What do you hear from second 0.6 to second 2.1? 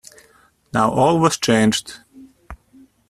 Now all was changed.